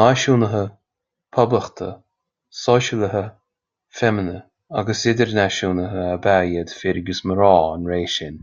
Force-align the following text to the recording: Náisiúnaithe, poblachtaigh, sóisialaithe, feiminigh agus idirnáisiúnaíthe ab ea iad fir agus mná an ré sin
Náisiúnaithe, 0.00 0.60
poblachtaigh, 1.38 1.96
sóisialaithe, 2.60 3.24
feiminigh 4.02 4.80
agus 4.82 5.04
idirnáisiúnaíthe 5.14 6.08
ab 6.16 6.32
ea 6.36 6.42
iad 6.54 6.78
fir 6.82 7.04
agus 7.06 7.26
mná 7.34 7.54
an 7.76 7.94
ré 7.94 8.04
sin 8.20 8.42